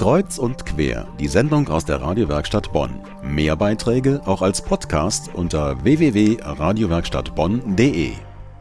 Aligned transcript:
Kreuz 0.00 0.38
und 0.38 0.64
quer, 0.64 1.06
die 1.18 1.28
Sendung 1.28 1.68
aus 1.68 1.84
der 1.84 2.00
Radiowerkstatt 2.00 2.72
Bonn. 2.72 3.04
Mehr 3.22 3.54
Beiträge 3.54 4.22
auch 4.24 4.40
als 4.40 4.62
Podcast 4.62 5.28
unter 5.34 5.84
www.radiowerkstattbonn.de. 5.84 8.14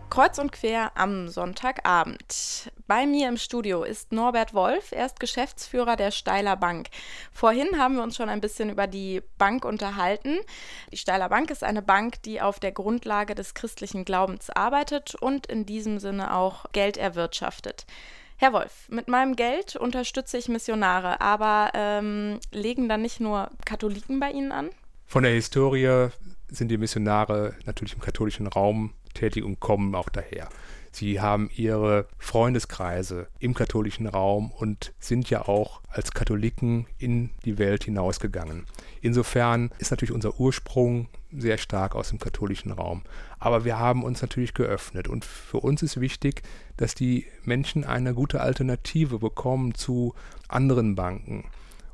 Kreuz 0.10 0.38
und 0.38 0.52
quer 0.52 0.92
am 0.96 1.30
Sonntagabend. 1.30 2.70
Bei 2.88 3.06
mir 3.06 3.30
im 3.30 3.38
Studio 3.38 3.84
ist 3.84 4.12
Norbert 4.12 4.54
Wolf, 4.54 4.92
er 4.92 5.06
ist 5.06 5.22
Geschäftsführer 5.22 5.96
der 5.96 6.12
Steiler 6.12 6.58
Bank. 6.58 6.90
Vorhin 7.32 7.78
haben 7.78 7.96
wir 7.96 8.04
uns 8.04 8.18
schon 8.18 8.28
ein 8.28 8.42
bisschen 8.42 8.70
über 8.70 8.88
die 8.88 9.24
Bank 9.38 9.64
unterhalten. 9.64 10.40
Die 10.92 10.98
Steiler 10.98 11.30
Bank 11.30 11.52
ist 11.52 11.64
eine 11.64 11.82
Bank, 11.82 12.22
die 12.24 12.42
auf 12.42 12.60
der 12.60 12.74
Grundlage 12.74 13.34
des 13.34 13.54
christlichen 13.54 14.04
Glaubens 14.04 14.50
arbeitet 14.50 15.16
und 15.16 15.48
in 15.48 15.66
diesem 15.66 16.00
Sinne 16.00 16.36
auch 16.36 16.66
Geld 16.74 16.98
erwirtschaftet. 16.98 17.86
Herr 18.42 18.54
Wolf, 18.54 18.88
mit 18.88 19.10
meinem 19.10 19.36
Geld 19.36 19.76
unterstütze 19.76 20.38
ich 20.38 20.48
Missionare, 20.48 21.20
aber 21.20 21.72
ähm, 21.74 22.40
legen 22.54 22.88
dann 22.88 23.02
nicht 23.02 23.20
nur 23.20 23.52
Katholiken 23.66 24.22
bei 24.22 24.32
Ihnen 24.32 24.54
an? 24.54 24.70
Von 25.06 25.24
der 25.24 25.34
Historie 25.34 26.08
sind 26.48 26.70
die 26.70 26.78
Missionare 26.78 27.56
natürlich 27.66 27.96
im 27.96 28.00
katholischen 28.00 28.48
Raum 28.48 28.94
tätig 29.14 29.44
und 29.44 29.60
kommen 29.60 29.94
auch 29.94 30.08
daher. 30.08 30.48
Sie 30.94 31.20
haben 31.20 31.50
ihre 31.54 32.08
Freundeskreise 32.18 33.28
im 33.40 33.54
katholischen 33.54 34.08
Raum 34.08 34.52
und 34.52 34.94
sind 35.00 35.30
ja 35.30 35.46
auch 35.46 35.82
als 35.90 36.14
Katholiken 36.14 36.88
in 36.98 37.32
die 37.44 37.58
Welt 37.58 37.84
hinausgegangen. 37.84 38.68
Insofern 39.02 39.72
ist 39.80 39.92
natürlich 39.92 40.14
unser 40.14 40.40
Ursprung 40.40 41.10
sehr 41.32 41.58
stark 41.58 41.96
aus 41.96 42.10
dem 42.10 42.20
katholischen 42.20 42.72
Raum. 42.72 43.04
Aber 43.40 43.66
wir 43.66 43.78
haben 43.78 44.04
uns 44.04 44.22
natürlich 44.22 44.54
geöffnet 44.54 45.08
und 45.08 45.26
für 45.26 45.60
uns 45.60 45.84
ist 45.84 46.00
wichtig, 46.02 46.42
dass 46.78 46.96
die 46.96 47.26
Menschen 47.44 47.84
eine 47.84 48.14
gute 48.14 48.42
Alternative 48.42 49.20
bekommen 49.20 49.76
zu 49.76 50.14
anderen 50.48 50.96
Banken. 50.96 51.46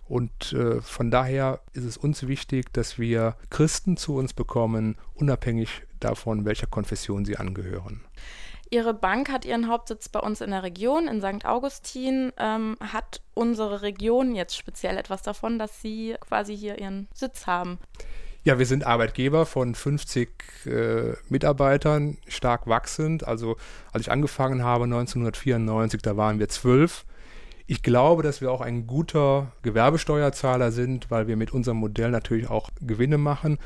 Und 0.08 0.54
äh, 0.54 0.82
von 0.82 1.10
daher 1.10 1.62
ist 1.74 1.84
es 1.84 1.98
uns 1.98 2.28
wichtig, 2.28 2.72
dass 2.74 3.00
wir 3.00 3.36
Christen 3.50 3.98
zu 3.98 4.16
uns 4.16 4.34
bekommen, 4.34 4.98
unabhängig 5.16 5.82
davon, 6.00 6.46
welcher 6.46 6.68
Konfession 6.68 7.26
sie 7.26 7.38
angehören. 7.38 8.06
Ihre 8.70 8.94
Bank 8.94 9.32
hat 9.32 9.46
ihren 9.46 9.68
Hauptsitz 9.68 10.10
bei 10.10 10.20
uns 10.20 10.42
in 10.42 10.52
der 10.52 10.64
Region, 10.64 11.08
in 11.08 11.22
St. 11.22 11.46
Augustin. 11.46 12.32
Ähm, 12.38 12.78
hat 12.80 13.22
unsere 13.34 13.82
Region 13.82 14.36
jetzt 14.36 14.58
speziell 14.58 14.98
etwas 14.98 15.22
davon, 15.22 15.60
dass 15.60 15.82
Sie 15.82 16.16
quasi 16.20 16.58
hier 16.58 16.80
Ihren 16.80 17.08
Sitz 17.14 17.48
haben? 17.48 17.80
Ja, 18.46 18.60
wir 18.60 18.68
sind 18.68 18.86
Arbeitgeber 18.86 19.48
von 19.48 19.74
50 19.74 20.30
äh, 20.68 21.14
Mitarbeitern, 21.30 22.20
stark 22.28 22.68
wachsend. 22.68 23.28
Also 23.28 23.58
als 23.92 24.04
ich 24.04 24.12
angefangen 24.12 24.64
habe 24.64 24.84
1994, 24.84 26.04
da 26.04 26.16
waren 26.16 26.38
wir 26.38 26.48
zwölf. 26.48 27.06
Ich 27.66 27.82
glaube, 27.82 28.22
dass 28.22 28.42
wir 28.42 28.52
auch 28.52 28.62
ein 28.62 28.86
guter 28.86 29.52
Gewerbesteuerzahler 29.64 30.72
sind, 30.72 31.10
weil 31.10 31.28
wir 31.28 31.38
mit 31.38 31.54
unserem 31.54 31.78
Modell 31.78 32.12
natürlich 32.12 32.48
auch 32.48 32.70
Gewinne 32.82 33.18
machen. 33.18 33.58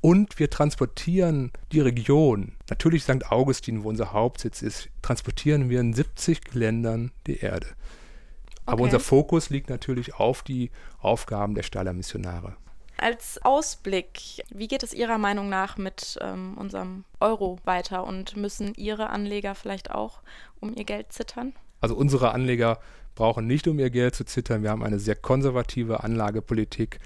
Und 0.00 0.38
wir 0.38 0.48
transportieren 0.48 1.52
die 1.70 1.80
Region, 1.80 2.52
natürlich 2.70 3.02
St. 3.02 3.30
Augustin, 3.30 3.84
wo 3.84 3.90
unser 3.90 4.14
Hauptsitz 4.14 4.62
ist, 4.62 4.88
transportieren 5.02 5.68
wir 5.68 5.80
in 5.80 5.92
70 5.92 6.54
Ländern 6.54 7.10
die 7.26 7.40
Erde. 7.40 7.66
Aber 8.64 8.80
okay. 8.80 8.84
unser 8.84 9.00
Fokus 9.00 9.50
liegt 9.50 9.68
natürlich 9.68 10.14
auf 10.14 10.42
die 10.42 10.70
Aufgaben 11.00 11.54
der 11.54 11.64
Steiler 11.64 11.92
Missionare. 11.92 12.56
Als 13.02 13.40
Ausblick, 13.42 14.44
wie 14.54 14.68
geht 14.68 14.84
es 14.84 14.94
Ihrer 14.94 15.18
Meinung 15.18 15.48
nach 15.48 15.76
mit 15.76 16.20
ähm, 16.20 16.56
unserem 16.56 17.02
Euro 17.18 17.58
weiter 17.64 18.06
und 18.06 18.36
müssen 18.36 18.74
Ihre 18.76 19.10
Anleger 19.10 19.56
vielleicht 19.56 19.90
auch 19.90 20.20
um 20.60 20.72
ihr 20.72 20.84
Geld 20.84 21.12
zittern? 21.12 21.52
Also 21.80 21.96
unsere 21.96 22.32
Anleger 22.32 22.78
brauchen 23.16 23.48
nicht 23.48 23.66
um 23.66 23.80
ihr 23.80 23.90
Geld 23.90 24.14
zu 24.14 24.24
zittern. 24.24 24.62
Wir 24.62 24.70
haben 24.70 24.84
eine 24.84 25.00
sehr 25.00 25.16
konservative 25.16 26.04
Anlagepolitik. 26.04 27.00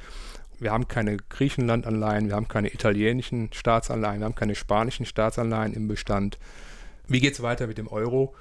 Wir 0.58 0.70
haben 0.70 0.86
keine 0.86 1.16
Griechenland-Anleihen, 1.16 2.28
wir 2.28 2.36
haben 2.36 2.48
keine 2.48 2.74
italienischen 2.74 3.50
Staatsanleihen, 3.54 4.20
wir 4.20 4.26
haben 4.26 4.34
keine 4.34 4.54
spanischen 4.54 5.06
Staatsanleihen 5.06 5.72
im 5.72 5.88
Bestand. 5.88 6.38
Wie 7.08 7.20
geht 7.20 7.32
es 7.32 7.42
weiter 7.42 7.66
mit 7.68 7.78
dem 7.78 7.88
Euro? 7.88 8.34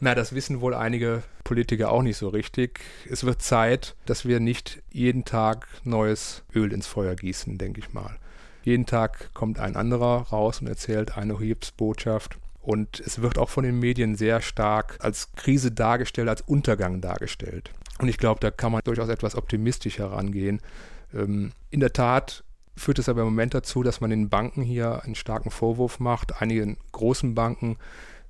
Na, 0.00 0.14
das 0.14 0.34
wissen 0.34 0.60
wohl 0.60 0.74
einige 0.74 1.22
Politiker 1.44 1.90
auch 1.90 2.02
nicht 2.02 2.16
so 2.16 2.28
richtig. 2.28 2.80
Es 3.10 3.24
wird 3.24 3.42
Zeit, 3.42 3.96
dass 4.06 4.26
wir 4.26 4.38
nicht 4.38 4.82
jeden 4.92 5.24
Tag 5.24 5.66
neues 5.82 6.44
Öl 6.54 6.72
ins 6.72 6.86
Feuer 6.86 7.14
gießen, 7.16 7.58
denke 7.58 7.80
ich 7.80 7.92
mal. 7.92 8.16
Jeden 8.62 8.86
Tag 8.86 9.32
kommt 9.34 9.58
ein 9.58 9.76
anderer 9.76 10.28
raus 10.28 10.60
und 10.60 10.66
erzählt 10.66 11.16
eine 11.16 11.38
Hilfsbotschaft. 11.38 12.38
Und 12.60 13.00
es 13.00 13.22
wird 13.22 13.38
auch 13.38 13.48
von 13.48 13.64
den 13.64 13.78
Medien 13.78 14.14
sehr 14.14 14.40
stark 14.40 14.98
als 15.00 15.32
Krise 15.32 15.72
dargestellt, 15.72 16.28
als 16.28 16.42
Untergang 16.42 17.00
dargestellt. 17.00 17.70
Und 17.98 18.08
ich 18.08 18.18
glaube, 18.18 18.40
da 18.40 18.50
kann 18.50 18.72
man 18.72 18.82
durchaus 18.84 19.08
etwas 19.08 19.34
optimistisch 19.34 19.98
herangehen. 19.98 20.60
Ähm, 21.14 21.52
in 21.70 21.80
der 21.80 21.92
Tat 21.92 22.44
führt 22.76 22.98
es 22.98 23.08
aber 23.08 23.22
im 23.22 23.28
Moment 23.28 23.54
dazu, 23.54 23.82
dass 23.82 24.00
man 24.00 24.10
den 24.10 24.28
Banken 24.28 24.62
hier 24.62 25.02
einen 25.02 25.14
starken 25.14 25.50
Vorwurf 25.50 25.98
macht, 25.98 26.40
einigen 26.40 26.76
großen 26.92 27.34
Banken, 27.34 27.76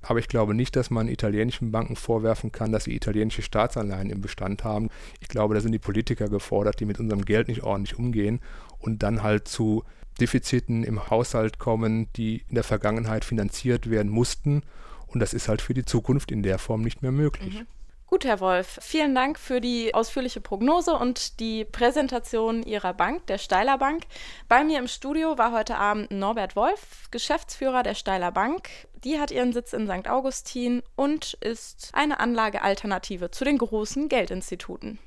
aber 0.01 0.19
ich 0.19 0.27
glaube 0.27 0.53
nicht, 0.53 0.75
dass 0.75 0.89
man 0.89 1.07
italienischen 1.07 1.71
Banken 1.71 1.95
vorwerfen 1.95 2.51
kann, 2.51 2.71
dass 2.71 2.85
sie 2.85 2.95
italienische 2.95 3.41
Staatsanleihen 3.41 4.09
im 4.09 4.21
Bestand 4.21 4.63
haben. 4.63 4.89
Ich 5.19 5.27
glaube, 5.27 5.55
da 5.55 5.61
sind 5.61 5.73
die 5.73 5.79
Politiker 5.79 6.29
gefordert, 6.29 6.79
die 6.79 6.85
mit 6.85 6.99
unserem 6.99 7.25
Geld 7.25 7.47
nicht 7.47 7.63
ordentlich 7.63 7.99
umgehen 7.99 8.39
und 8.79 9.03
dann 9.03 9.23
halt 9.23 9.47
zu 9.47 9.83
Defiziten 10.19 10.83
im 10.83 11.09
Haushalt 11.09 11.59
kommen, 11.59 12.07
die 12.15 12.43
in 12.47 12.55
der 12.55 12.63
Vergangenheit 12.63 13.25
finanziert 13.25 13.89
werden 13.89 14.11
mussten. 14.11 14.63
Und 15.07 15.21
das 15.21 15.33
ist 15.33 15.47
halt 15.47 15.61
für 15.61 15.73
die 15.73 15.85
Zukunft 15.85 16.31
in 16.31 16.43
der 16.43 16.59
Form 16.59 16.81
nicht 16.81 17.01
mehr 17.01 17.11
möglich. 17.11 17.59
Mhm. 17.59 17.67
Gut, 18.09 18.25
Herr 18.25 18.39
Wolf, 18.39 18.79
vielen 18.81 19.13
Dank 19.13 19.37
für 19.37 19.61
die 19.61 19.93
ausführliche 19.93 20.41
Prognose 20.41 20.93
und 20.95 21.39
die 21.39 21.63
Präsentation 21.63 22.63
Ihrer 22.63 22.91
Bank, 22.95 23.27
der 23.27 23.37
Steiler 23.37 23.77
Bank. 23.77 24.05
Bei 24.47 24.63
mir 24.63 24.79
im 24.79 24.87
Studio 24.87 25.37
war 25.37 25.51
heute 25.51 25.77
Abend 25.77 26.09
Norbert 26.09 26.55
Wolf, 26.55 27.11
Geschäftsführer 27.11 27.83
der 27.83 27.93
Steiler 27.93 28.31
Bank. 28.31 28.67
Die 29.03 29.19
hat 29.19 29.29
ihren 29.29 29.53
Sitz 29.53 29.73
in 29.73 29.85
St. 29.85 30.09
Augustin 30.09 30.81
und 30.95 31.35
ist 31.35 31.91
eine 31.93 32.19
Anlagealternative 32.19 33.29
zu 33.29 33.45
den 33.45 33.59
großen 33.59 34.09
Geldinstituten. 34.09 34.97